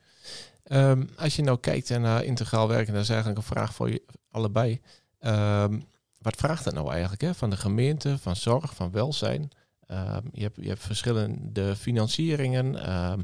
[0.63, 4.03] Um, als je nou kijkt naar integraal werken, dat is eigenlijk een vraag voor je
[4.31, 4.81] allebei.
[5.19, 5.87] Um,
[6.21, 7.33] wat vraagt dat nou eigenlijk hè?
[7.33, 9.51] van de gemeente, van zorg, van welzijn?
[9.85, 12.83] Ehm, je, hebt, je hebt verschillende financieringen.
[12.83, 13.21] Ehm,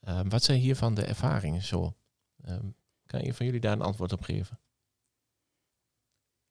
[0.00, 1.94] ehm, wat zijn hiervan de ervaringen zo?
[3.06, 4.58] kan je van jullie daar een antwoord op geven?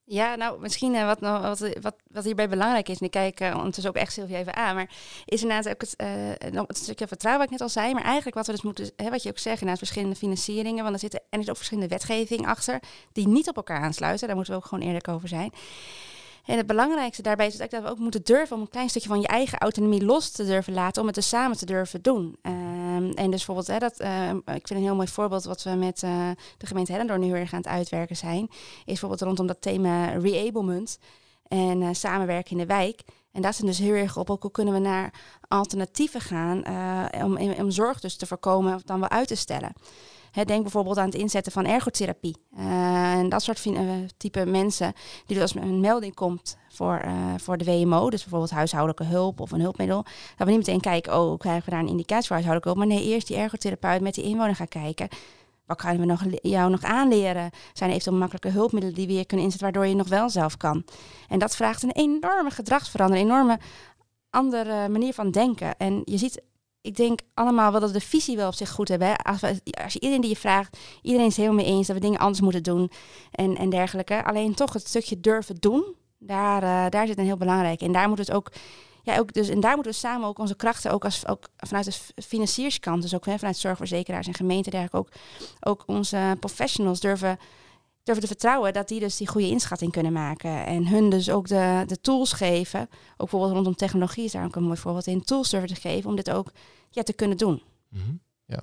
[0.08, 3.54] Ja, nou, misschien uh, wat, wat, wat, wat hierbij belangrijk is, en ik kijk uh,
[3.56, 4.90] ondertussen ook echt Sylvia even aan, maar
[5.24, 8.36] is inderdaad ook het, uh, het stukje vertrouwen wat ik net al zei, maar eigenlijk
[8.36, 11.20] wat we dus moeten, hè, wat je ook zegt, inderdaad verschillende financieringen, want er zitten
[11.20, 12.80] en er is ook verschillende wetgeving achter,
[13.12, 15.52] die niet op elkaar aansluiten, daar moeten we ook gewoon eerlijk over zijn.
[16.46, 19.20] En het belangrijkste daarbij is dat we ook moeten durven om een klein stukje van
[19.20, 22.36] je eigen autonomie los te durven laten, om het dus samen te durven doen.
[22.42, 25.70] Ehm, en dus bijvoorbeeld, hè, dat, uh, ik vind een heel mooi voorbeeld wat we
[25.70, 29.46] met uh, de gemeente Hellendoorn nu heel erg aan het uitwerken zijn, is bijvoorbeeld rondom
[29.46, 30.98] dat thema reablement
[31.48, 33.02] en uh, samenwerken in de wijk.
[33.32, 35.14] En daar zijn dus heel erg op, ook hoe kunnen we naar
[35.48, 36.66] alternatieven gaan
[37.24, 39.72] om, om zorg dus te voorkomen of dan wel uit te stellen
[40.44, 42.36] denk bijvoorbeeld aan het inzetten van ergotherapie.
[42.58, 43.80] Uh, en dat soort uh,
[44.16, 44.92] type mensen
[45.26, 49.52] die als een melding komt voor, uh, voor de WMO, dus bijvoorbeeld huishoudelijke hulp of
[49.52, 50.02] een hulpmiddel,
[50.36, 52.88] dat we niet meteen kijken, oh, krijgen we daar een indicatie voor huishoudelijke hulp?
[52.88, 55.08] Maar nee, eerst die ergotherapeut met die inwoner gaan kijken.
[55.66, 57.50] Wat kunnen we nog, jou nog aanleren?
[57.72, 60.56] Zijn er eventueel makkelijke hulpmiddelen die we hier kunnen inzetten, waardoor je nog wel zelf
[60.56, 60.84] kan?
[61.28, 63.58] En dat vraagt een enorme gedragsverandering, een enorme
[64.30, 65.76] andere manier van denken.
[65.76, 66.42] En je ziet
[66.86, 69.16] ik denk allemaal wel dat we de visie wel op zich goed hebben.
[69.16, 69.42] Als,
[69.82, 72.40] als je iedereen die je vraagt, iedereen is helemaal mee eens dat we dingen anders
[72.40, 72.90] moeten doen
[73.30, 74.24] en, en dergelijke.
[74.24, 77.80] Alleen toch het stukje durven doen, daar, uh, daar zit een heel belangrijk.
[77.80, 78.52] En daar moet het ook,
[79.02, 81.84] ja, ook dus, en daar moeten we samen ook onze krachten, ook, als, ook vanuit
[81.84, 85.08] de financierskant, dus ook hè, vanuit zorgverzekeraars en gemeenten, dergelijke ook,
[85.60, 87.38] ook onze professionals durven
[88.06, 90.66] durven te vertrouwen dat die dus die goede inschatting kunnen maken.
[90.66, 92.80] En hun dus ook de, de tools geven.
[92.80, 95.24] Ook bijvoorbeeld rondom technologie is daar ook een mooi voorbeeld in.
[95.24, 96.50] Tools durven te geven om dit ook
[96.90, 97.62] ja, te kunnen doen.
[97.88, 98.14] Mhm.
[98.44, 98.62] Ja.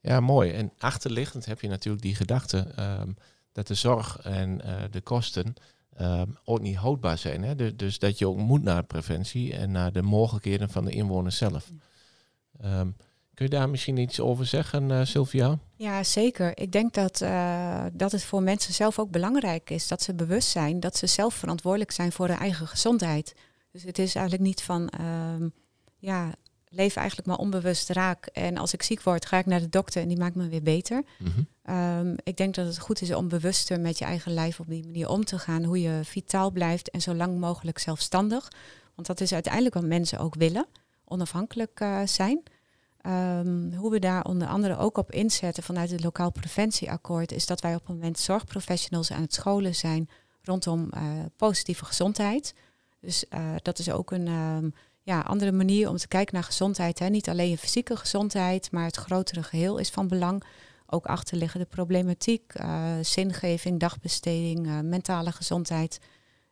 [0.00, 0.50] ja, mooi.
[0.50, 3.12] En achterliggend heb je natuurlijk die gedachte ehm,
[3.52, 5.54] dat de zorg en uh, de kosten
[6.00, 7.42] um, ook niet houdbaar zijn.
[7.42, 7.54] Hè?
[7.54, 11.36] Dus, dus, dat je ook moet naar preventie en naar de mogelijkheden van de inwoners
[11.36, 11.70] zelf.
[12.64, 12.96] Um,
[13.34, 15.58] Kun je daar misschien iets over zeggen, uh, Sylvia?
[15.76, 16.58] Ja, zeker.
[16.58, 20.48] Ik denk dat, uh, dat het voor mensen zelf ook belangrijk is dat ze bewust
[20.48, 23.34] zijn dat ze zelf verantwoordelijk zijn voor hun eigen gezondheid.
[23.72, 25.46] Dus het is eigenlijk niet van, uh,
[25.98, 26.34] ja,
[26.74, 28.26] leef eigenlijk maar onbewust raak.
[28.26, 30.62] En als ik ziek word, ga ik naar de dokter en die maakt me weer
[30.62, 31.02] beter.
[31.18, 31.46] Mm
[32.22, 35.08] ik denk dat het goed is om bewuster met je eigen lijf op die manier
[35.08, 35.64] om te gaan.
[35.64, 38.52] Hoe je vitaal blijft en zo lang mogelijk zelfstandig.
[38.94, 40.66] Want dat is uiteindelijk wat mensen ook willen.
[41.04, 42.42] Onafhankelijk uh, zijn.
[43.06, 47.60] Um, hoe we daar onder andere ook op inzetten vanuit het lokaal preventieakkoord, is dat
[47.60, 50.08] wij op het moment zorgprofessionals aan het scholen zijn
[50.42, 51.00] rondom uh,
[51.36, 52.54] positieve gezondheid.
[53.00, 54.74] Dus uh, dat is ook een um,
[55.04, 56.98] ja, andere manier om te kijken naar gezondheid.
[56.98, 57.08] Hè.
[57.08, 60.44] Niet alleen je fysieke gezondheid, maar het grotere geheel is van belang.
[60.86, 65.98] Ook achterliggende problematiek, uh, zingeving, dagbesteding, mentale gezondheid.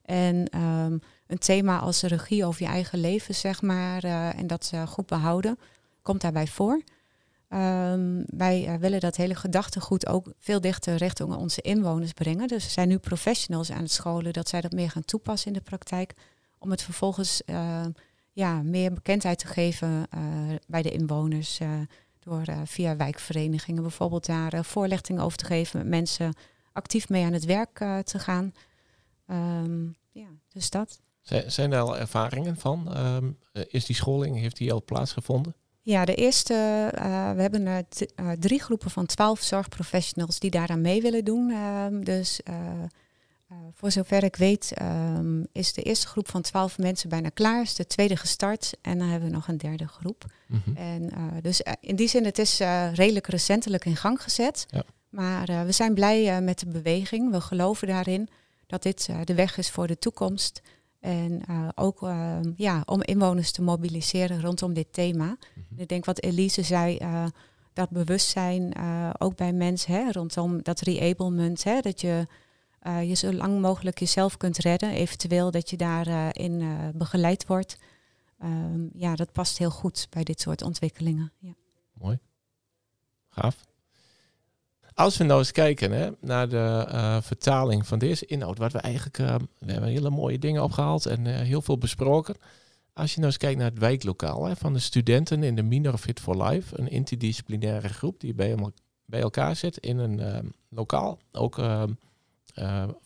[0.02, 5.06] En um, een thema als regie over je eigen leven, zeg maar, en dat goed
[5.06, 5.58] behouden
[6.02, 6.82] komt daarbij voor.
[7.48, 12.48] Um, wij willen dat hele gedachtegoed ook veel dichter richting onze inwoners brengen.
[12.48, 15.58] Dus er zijn nu professionals aan het scholen dat zij dat meer gaan toepassen in
[15.58, 16.12] de praktijk.
[16.58, 17.84] Om het vervolgens uh,
[18.32, 20.20] ja, meer bekendheid te geven uh,
[20.66, 21.60] bij de inwoners.
[22.18, 25.78] door via wijkverenigingen bijvoorbeeld daar voorlichting over te geven.
[25.78, 26.34] Met mensen
[26.72, 28.52] actief mee aan het werk te gaan.
[29.26, 31.00] Um, ja, dus dat.
[31.46, 32.98] Zijn er al ervaringen van?
[32.98, 35.54] Um, is die scholing, heeft die al plaatsgevonden?
[35.84, 36.54] Ja, de eerste,
[36.94, 41.48] uh, we hebben uh, drie groepen van twaalf zorgprofessionals die daaraan mee willen doen.
[41.48, 42.40] Uh, dus
[43.72, 47.74] voor zover ik weet um, is de eerste groep van twaalf mensen bijna klaar, is
[47.74, 50.24] de tweede gestart en dan hebben we nog een derde groep.
[50.46, 50.76] Mm -hmm.
[50.76, 51.12] En
[51.42, 52.58] dus in die zin, het is
[52.94, 54.66] redelijk recentelijk in gang gezet.
[54.68, 54.82] Ja.
[55.08, 57.30] Maar we zijn blij met de beweging.
[57.30, 58.28] We geloven daarin
[58.66, 60.62] dat dit de weg is voor de toekomst.
[61.00, 61.42] En
[61.74, 65.26] ook uh, ja, om inwoners te mobiliseren rondom dit thema.
[65.26, 65.78] Mm -hmm.
[65.78, 66.98] Ik denk wat Elise zei,
[67.72, 68.74] dat bewustzijn
[69.18, 71.64] ook bij mensen hè, rondom dat reablement.
[71.64, 72.26] Hè, dat je
[72.84, 74.90] je zo lang mogelijk jezelf kunt redden.
[74.90, 77.76] Eventueel dat je daarin begeleid wordt.
[78.44, 81.32] Um, ja, dat past heel goed bij dit soort ontwikkelingen.
[81.38, 81.54] Ja.
[81.92, 82.18] Mooi.
[83.28, 83.64] Gaaf.
[84.94, 88.78] Als we nou eens kijken hè, naar de uh, vertaling van deze inhoud, wat we
[88.78, 92.36] eigenlijk, uh, we hebben hele mooie dingen opgehaald en uh, heel veel besproken.
[92.92, 95.98] Als je nou eens kijkt naar het wijklokaal hè, van de studenten in de Minor
[95.98, 98.56] Fit for Life, een interdisciplinaire groep die bij,
[99.04, 101.56] bij elkaar zit in een lokaal, ook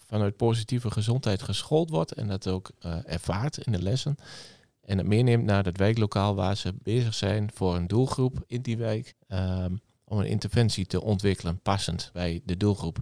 [0.07, 2.71] vanuit positieve gezondheid geschoold wordt en dat ook
[3.05, 4.17] ervaart in de lessen.
[4.83, 8.77] En het meeneemt naar het wijklokaal waar ze bezig zijn voor een doelgroep in die
[8.77, 9.15] wijk.
[9.29, 12.99] Um, om een interventie te ontwikkelen passend bij de doelgroep.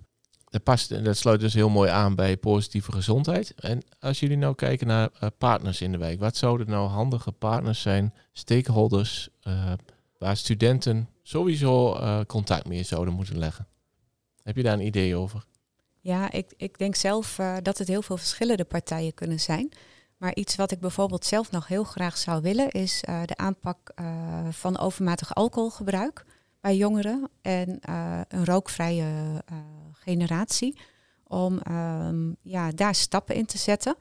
[0.49, 3.55] dat, past, dat sluit dus heel mooi aan bij positieve gezondheid.
[3.55, 7.33] En als jullie nou kijken naar uh, partners in de wijk, wat zouden nou handige
[7.33, 9.29] partners zijn, stakeholders,
[10.19, 13.67] waar studenten sowieso contact mee zouden moeten leggen?
[14.43, 15.45] Heb je daar een idee over?
[16.05, 19.69] Ja, ik, ik denk zelf dat het heel veel verschillende partijen kunnen zijn.
[20.17, 23.93] Maar iets wat ik bijvoorbeeld zelf nog heel graag zou willen, is de aanpak
[24.51, 26.25] van overmatig alcoholgebruik
[26.61, 27.79] bij jongeren en
[28.29, 29.43] een rookvrije
[29.93, 30.79] generatie.
[31.27, 33.97] Om ehm, ja, daar stappen in te zetten.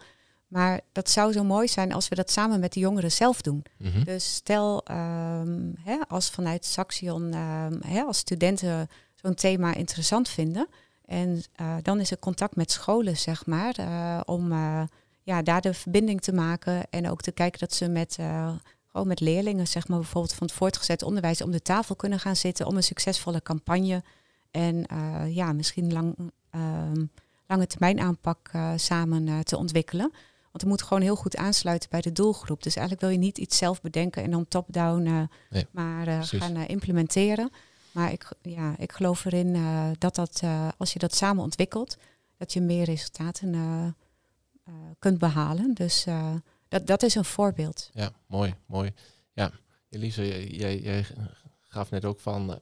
[0.53, 3.65] Maar dat zou zo mooi zijn als we dat samen met de jongeren zelf doen.
[3.77, 4.03] Mhm.
[4.03, 10.67] Dus stel um, hè, als vanuit Saxion, um, hè, als studenten zo'n thema interessant vinden.
[11.13, 14.83] En uh, dan is er contact met scholen, zeg maar, uh, om uh,
[15.23, 16.89] ja, daar de verbinding te maken.
[16.89, 18.17] En ook te kijken dat ze met,
[18.87, 22.35] gewoon met leerlingen, zeg maar, bijvoorbeeld van het voortgezet onderwijs, om de tafel kunnen gaan
[22.35, 24.03] zitten om een succesvolle campagne
[24.51, 24.85] en
[25.27, 26.15] ja, misschien lang,
[26.55, 26.61] uh,
[27.47, 30.09] lange termijn aanpak samen te ontwikkelen.
[30.41, 32.63] Want het moet gewoon heel goed aansluiten bij de doelgroep.
[32.63, 37.51] Dus eigenlijk wil je niet iets zelf bedenken en dan top-down nee, maar gaan implementeren.
[37.93, 39.53] Maar ik, ja, ik geloof erin
[39.99, 40.41] dat, dat
[40.77, 41.97] als je dat samen ontwikkelt,
[42.37, 43.95] dat je meer resultaten
[44.99, 45.73] kunt behalen.
[45.73, 46.05] Dus
[46.67, 47.89] dat, dat is een voorbeeld.
[47.93, 48.93] Ja, mooi, mooi.
[49.33, 49.51] Ja,
[49.89, 51.05] Elise, jij, jij
[51.61, 52.61] gaf net ook van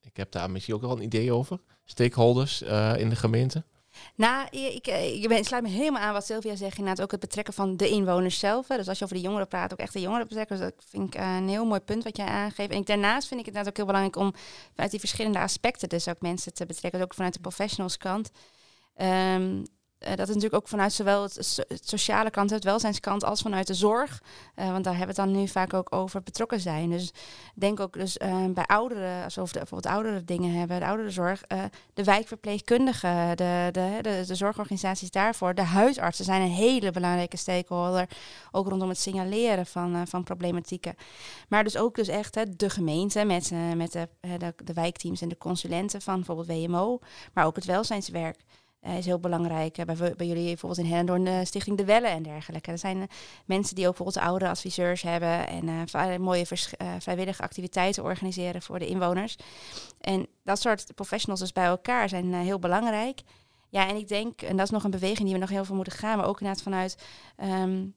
[0.00, 1.60] ik heb daar misschien ook wel een idee over.
[1.84, 2.62] Stakeholders
[2.96, 3.64] in de gemeente.
[4.14, 6.78] Nou, ik, ik, ben, sluit me helemaal aan wat Sylvia zegt.
[6.78, 8.66] Inderdaad ook het betrekken van de inwoners zelf.
[8.66, 10.56] Dus als je over de jongeren praat, ook echt de jongeren betrekken.
[10.56, 12.70] Dus dat vind ik uh, een heel mooi punt wat jij aangeeft.
[12.70, 14.32] En daarnaast vind ik het ook heel belangrijk om
[14.72, 17.00] vanuit die verschillende aspecten dus ook mensen te betrekken.
[17.00, 18.30] Dus ook vanuit de professionals kant.
[18.96, 19.62] Uh,
[20.02, 24.22] dat is natuurlijk ook vanuit zowel het, sociale kant, het welzijnskant, als vanuit de zorg.
[24.56, 26.90] Uh, want daar hebben we het dan nu vaak ook over betrokken zijn.
[26.90, 27.12] Dus
[27.54, 31.42] denk ook dus uh, bij ouderen, als we bijvoorbeeld oudere dingen hebben, de ouderenzorg,
[31.94, 38.08] de wijkverpleegkundigen, de, de, de, de, zorgorganisaties daarvoor, de huisartsen zijn een hele belangrijke stakeholder,
[38.50, 40.94] ook rondom het signaleren van, van problematieken.
[41.48, 45.28] Maar dus ook dus echt hè, de gemeente met, met de, de, de wijkteams en
[45.28, 46.98] de consulenten van bijvoorbeeld WMO,
[47.32, 48.36] maar ook het welzijnswerk.
[48.86, 49.78] Uh, is heel belangrijk.
[49.78, 52.70] Uh, bij, bij, jullie bijvoorbeeld in Hellendoorn de Stichting De Wellen en dergelijke.
[52.70, 53.08] Er zijn
[53.44, 56.46] mensen die ook bijvoorbeeld oude adviseurs hebben en mooie
[56.98, 59.36] vrijwillige activiteiten organiseren voor de inwoners.
[60.00, 63.20] En dat soort professionals dus bij elkaar zijn heel belangrijk.
[63.68, 65.74] Ja, en ik denk, en dat is nog een beweging die we nog heel veel
[65.74, 66.96] moeten gaan, maar ook inderdaad vanuit
[67.36, 67.94] um,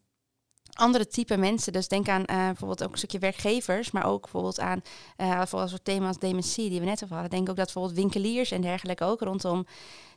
[0.76, 1.74] andere type mensen.
[1.74, 4.82] Dus denk aan uh, bijvoorbeeld ook een stukje werkgevers, maar ook bijvoorbeeld aan
[5.18, 7.32] uh, bijvoorbeeld soort thema's dementie die we net over hadden.
[7.32, 9.66] Denk ook dat bijvoorbeeld winkeliers en dergelijke ook rondom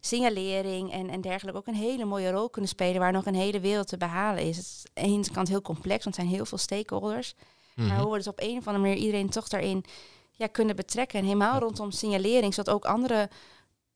[0.01, 3.61] signalering en, en dergelijke ook een hele mooie rol kunnen spelen waar nog een hele
[3.61, 4.57] wereld te behalen is.
[4.57, 7.35] Het is aan de ene kant heel complex, want zijn heel veel stakeholders.
[7.35, 7.45] Mm
[7.75, 7.87] -hmm.
[7.87, 9.85] Maar hoe we dus op een of andere manier iedereen toch daarin
[10.31, 11.19] ja, kunnen betrekken.
[11.19, 13.31] En helemaal rondom signalering, zodat ook andere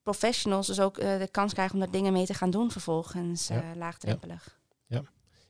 [0.02, 3.48] professionals dus ook uh, de kans krijgen om daar dingen mee te gaan doen vervolgens,
[3.48, 3.62] ja.
[3.76, 4.58] laagdrempelig.
[4.86, 4.96] Ja.
[4.96, 5.04] Ja,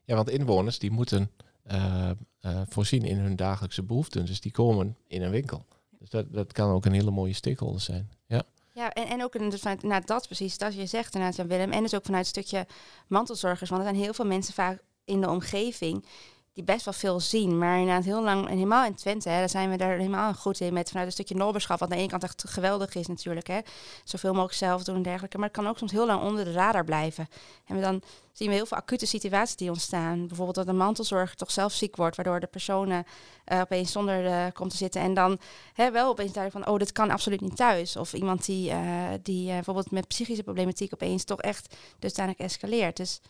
[0.04, 1.30] want inwoners die moeten
[1.72, 2.10] uh,
[2.42, 4.26] uh, voorzien in hun dagelijkse behoeften.
[4.26, 5.66] Dus die komen in een winkel.
[5.98, 8.10] Dus dat, dat kan ook een hele mooie stakeholder zijn.
[8.26, 8.42] Ja.
[8.74, 11.72] Ja, en, en ook vanuit nou, dat precies, dat je zegt inderdaad, Willem.
[11.72, 12.66] En dus ook vanuit een stukje
[13.06, 13.70] mantelzorgers.
[13.70, 16.04] Want er zijn heel veel mensen vaak in de omgeving
[16.52, 17.58] die best wel veel zien.
[17.58, 20.60] Maar inderdaad heel lang, en helemaal in Twente, hè, daar zijn we daar helemaal goed
[20.60, 23.46] in met vanuit een stukje noberschap, wat aan de ene kant echt geweldig is natuurlijk.
[23.46, 23.58] Hè.
[24.04, 25.38] Zoveel mogelijk zelf doen en dergelijke.
[25.38, 27.28] Maar het kan ook soms heel lang onder de radar blijven.
[27.66, 30.26] En dan zien we heel veel acute situaties die ontstaan.
[30.26, 33.04] Bijvoorbeeld dat een mantelzorger toch zelf ziek wordt, waardoor de personen
[33.52, 35.00] uh, opeens zonder uh, komt te zitten.
[35.00, 35.38] En dan
[35.72, 37.96] hè, wel opeens duidelijk van, oh, dit kan absoluut niet thuis.
[37.96, 42.96] Of iemand die, uh, die bijvoorbeeld met psychische problematiek opeens toch echt dusdanig escaleert.
[42.96, 43.20] Dus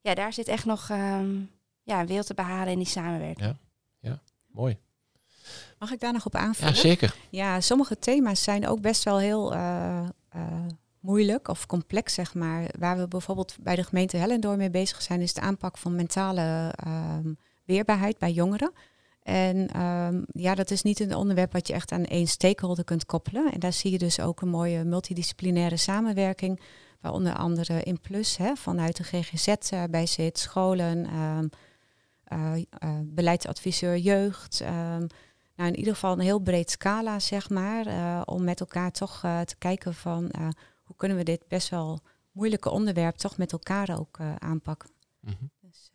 [0.00, 0.88] ja, daar zit echt nog...
[0.88, 1.58] Um,
[1.90, 3.56] ja, een wereld te behalen in die samenwerking.
[4.00, 4.78] Ja, ja mooi.
[5.78, 6.74] Mag ik daar nog op aanvullen?
[6.74, 7.14] Ja, zeker.
[7.30, 10.42] Ja, sommige thema's zijn ook best wel heel uh, uh,
[11.00, 12.70] moeilijk of complex, zeg maar.
[12.78, 16.74] Waar we bijvoorbeeld bij de gemeente Hellendoor mee bezig zijn, is de aanpak van mentale
[16.86, 18.72] um, weerbaarheid bij jongeren.
[19.22, 23.06] En um, ja, dat is niet een onderwerp wat je echt aan één stakeholder kunt
[23.06, 23.52] koppelen.
[23.52, 26.60] En daar zie je dus ook een mooie multidisciplinaire samenwerking.
[27.00, 31.48] Waar onder andere in plus hè, vanuit de GGZ uh, bij zit, scholen, um, uh,
[33.04, 34.60] beleidsadviseur jeugd.
[34.60, 35.06] Um,
[35.56, 39.20] nou, in ieder geval een heel breed scala, zeg maar, uh, om met elkaar toch
[39.20, 40.30] te kijken van
[40.82, 42.00] hoe kunnen we dit best wel
[42.32, 44.90] moeilijke onderwerp toch met elkaar ook aanpakken.
[45.20, 45.50] Mm -hmm.
[45.60, 45.90] dus,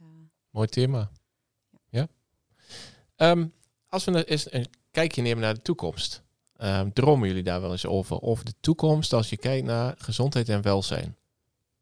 [0.49, 1.11] Mooi thema.
[1.89, 2.07] Ja.
[3.15, 3.31] ja.
[3.31, 3.53] Um,
[3.87, 6.23] als we eens een kijkje nemen naar de toekomst,
[6.57, 8.21] um, dromen jullie daar wel eens over?
[8.21, 11.17] Over de toekomst als je kijkt naar gezondheid en welzijn.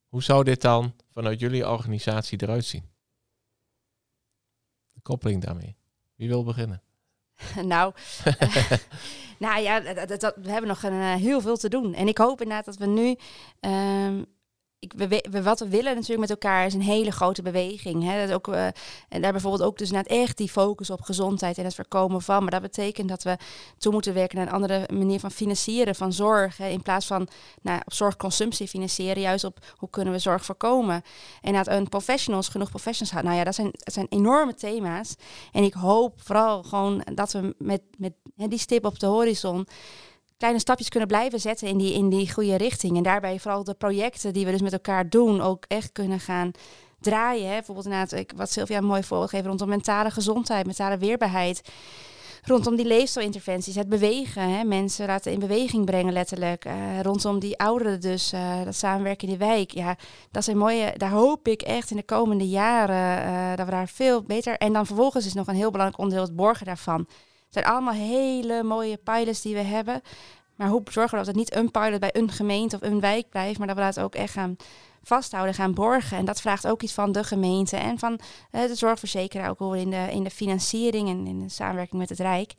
[0.07, 2.83] Hoe zou dit dan vanuit jullie organisatie eruit zien?
[5.03, 5.75] Koppeling daarmee?
[6.15, 6.81] Wie wil beginnen?
[7.73, 7.93] nou,
[9.43, 11.93] Nou ja, dat, we hebben nog een, uh, heel veel te doen.
[11.93, 13.15] En ik hoop inderdaad dat we nu
[13.59, 14.25] um,
[14.83, 14.93] ik,
[15.29, 18.03] we, wat we willen natuurlijk met elkaar is een hele grote beweging.
[18.03, 18.27] Hè?
[18.27, 18.65] Dat ook, uh,
[19.09, 22.41] en daar bijvoorbeeld ook dus net echt die focus op gezondheid en het voorkomen van.
[22.41, 23.37] Maar dat betekent dat we
[23.77, 26.57] toe moeten werken naar een andere manier van financieren van zorg.
[26.57, 26.67] Hè?
[26.67, 27.27] In plaats van
[27.61, 31.01] nou, op zorgconsumptie financieren, juist op hoe kunnen we zorg voorkomen.
[31.41, 33.31] En dat een professionals, genoeg professionals houden.
[33.31, 35.15] Nou ja, dat zijn, dat zijn enorme thema's.
[35.51, 39.67] En ik hoop vooral gewoon dat we met, met hè, die stip op de horizon
[40.37, 42.97] kleine stapjes kunnen blijven zetten in die, in die goede richting.
[42.97, 46.51] En daarbij vooral de projecten die we dus met elkaar doen ook echt kunnen gaan
[46.99, 47.47] draaien.
[47.47, 47.53] Hè.
[47.53, 51.61] Bijvoorbeeld inderdaad, wat Sylvia een mooi voorbeeld geeft rondom mentale gezondheid, mentale weerbaarheid.
[52.45, 56.65] Rondom die leefstijlinterventies, het bewegen, hè, mensen laten in beweging brengen letterlijk.
[56.65, 59.71] Uh, rondom die ouderen dus, uh, dat samenwerken in die wijk.
[59.71, 59.95] Ja,
[60.31, 63.87] dat zijn mooie, daar hoop ik echt in de komende jaren uh, dat we daar
[63.87, 64.57] veel beter...
[64.57, 67.07] En dan vervolgens is nog een heel belangrijk onderdeel het borgen daarvan.
[67.53, 70.01] Zijn allemaal hele mooie pilots die we hebben.
[70.55, 73.29] Maar hoe zorgen we dat het niet een pilot bij een gemeente of een wijk
[73.29, 74.55] blijft, maar dat we dat ook echt gaan
[75.01, 76.17] vasthouden, gaan borgen.
[76.17, 78.19] En dat vraagt ook iets van de gemeente en van
[78.51, 82.19] uh, de zorgverzekeraar, ook in de, in de financiering en in de samenwerking met het
[82.19, 82.53] Rijk.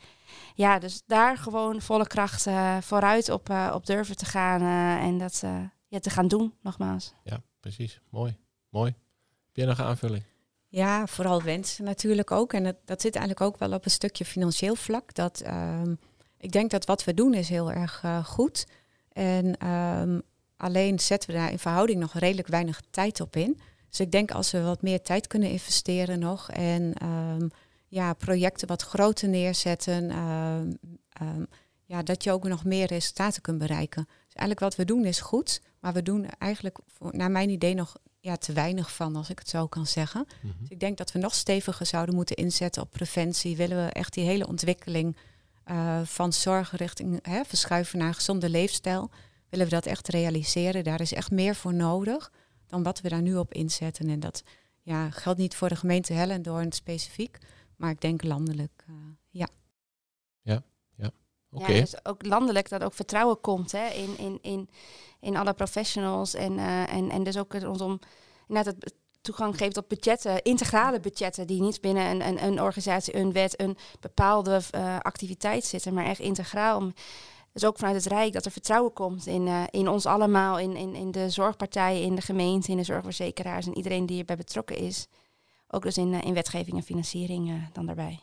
[0.55, 4.63] Ja, dus daar gewoon volle kracht uh, vooruit op, uh, op durven te gaan
[5.01, 5.43] en dat
[5.89, 7.15] ja, te gaan doen, nogmaals.
[7.25, 8.01] Ja, precies.
[8.11, 8.37] Mooi.
[8.69, 8.95] Mooi.
[9.47, 10.23] Heb jij nog een aanvulling?
[10.75, 12.53] Ja, vooral wensen natuurlijk ook.
[12.53, 15.15] En dat, dat zit eigenlijk ook wel op een stukje financieel vlak.
[15.15, 15.99] Dat, um,
[16.39, 18.67] ik denk dat wat we doen is heel erg uh, goed.
[19.13, 20.23] En um,
[20.57, 23.61] alleen zetten we daar in verhouding nog redelijk weinig tijd op in.
[23.89, 27.51] Dus ik denk als we wat meer tijd kunnen investeren nog en um,
[27.89, 30.13] ja, projecten wat groter neerzetten,
[31.85, 34.05] ja, dat je ook nog meer resultaten kunt bereiken.
[34.05, 37.97] Dus eigenlijk wat we doen is goed, maar we doen eigenlijk naar mijn idee nog
[38.25, 40.27] ja, te weinig van, als ik het zo kan zeggen.
[40.29, 40.61] Mm -hmm.
[40.61, 43.57] Dus ik denk dat we nog steviger zouden moeten inzetten op preventie.
[43.57, 45.17] Willen we echt die hele ontwikkeling
[45.67, 49.11] uh, van zorg richting hè, verschuiven naar gezonde leefstijl.
[49.49, 50.85] Willen we dat echt realiseren?
[50.85, 52.33] Daar is echt meer voor nodig
[52.67, 54.09] dan wat we daar nu op inzetten.
[54.09, 54.43] En dat
[54.83, 57.39] ja, geldt niet voor de gemeente Hellendoorn specifiek,
[57.77, 58.97] maar ik denk landelijk, uh,
[59.31, 59.49] ja.
[60.43, 60.63] Ja,
[60.97, 61.11] ja.
[61.51, 61.63] Oké.
[61.63, 61.75] Okay.
[61.75, 64.69] Ja, dus ook landelijk dat ook vertrouwen komt hè, in, in, in,
[65.25, 67.99] in alle professionals en, uh, en, en dus ook rondom
[68.47, 73.17] net het toegang geeft tot budgetten, integrale budgetten, die niet binnen een, een, een organisatie,
[73.17, 76.93] een wet, een bepaalde uh, activiteit zitten, maar echt integraal.
[77.53, 80.77] Dus ook vanuit het Rijk dat er vertrouwen komt in, uh, in ons allemaal, in,
[80.77, 84.77] in, in de zorgpartijen, in de gemeente, in de zorgverzekeraars en iedereen die erbij betrokken
[84.77, 85.07] is.
[85.69, 88.21] Ook dus in, uh, in wetgeving en financiering dan daarbij.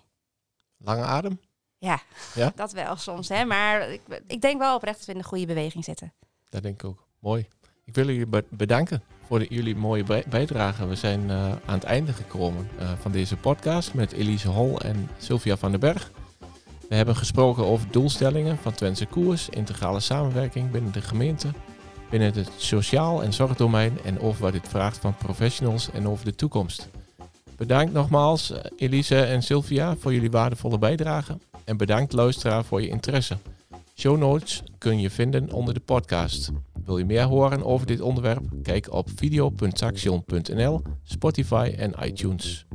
[0.77, 1.39] Lange adem?
[1.77, 2.01] Ja,
[2.33, 2.51] ja?
[2.55, 3.29] dat wel soms.
[3.29, 3.45] Hè?
[3.45, 6.13] Maar ik, ik denk wel oprecht dat we in de goede beweging zitten.
[6.51, 7.07] Dat denk ik ook.
[7.19, 7.47] Mooi.
[7.85, 10.87] Ik wil jullie bedanken voor jullie mooie bijdrage.
[10.87, 15.09] We zijn uh, aan het einde gekomen uh, van deze podcast met Elise Hol en
[15.17, 16.11] Sylvia van den Berg.
[16.89, 21.47] We hebben gesproken over doelstellingen van Twentse Koers, integrale samenwerking binnen de gemeente,
[22.09, 26.35] binnen het sociaal en zorgdomein en over wat dit vraagt van professionals en over de
[26.35, 26.89] toekomst.
[27.57, 33.37] Bedankt nogmaals Elise en Sylvia voor jullie waardevolle bijdrage en bedankt luisteraar voor je interesse.
[34.01, 36.51] Show notes kun je vinden onder de podcast.
[36.85, 38.43] Wil je meer horen over dit onderwerp?
[38.63, 42.65] Kijk op video.saxion.nl, Spotify en iTunes.